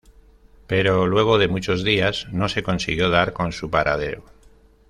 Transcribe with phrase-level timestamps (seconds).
[0.65, 4.23] Pero luego de muchos días, no se consiguió dar con su paradero.